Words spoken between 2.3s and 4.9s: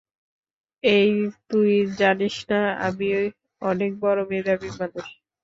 না আমি অনেক বড় মেধাবী